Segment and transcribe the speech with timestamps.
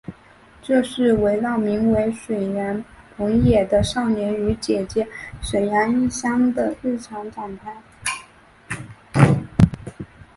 [0.63, 2.83] 这是围绕名为水原
[3.15, 5.07] 朋也的少年与姐姐
[5.43, 7.77] 水原一香之间的日常展开。